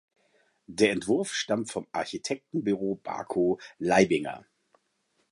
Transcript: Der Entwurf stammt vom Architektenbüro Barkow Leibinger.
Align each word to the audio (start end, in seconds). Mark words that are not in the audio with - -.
Der 0.65 0.91
Entwurf 0.93 1.31
stammt 1.31 1.69
vom 1.71 1.85
Architektenbüro 1.91 2.95
Barkow 3.03 3.61
Leibinger. 3.77 4.47